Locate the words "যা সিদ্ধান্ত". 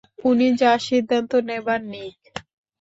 0.55-1.31